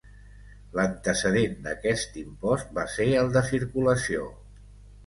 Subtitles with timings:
[0.79, 4.29] L'antecedent d'aquest impost va ser el de Circulació.